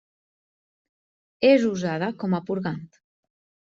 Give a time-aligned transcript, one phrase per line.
[1.49, 2.85] És usada com a purgant.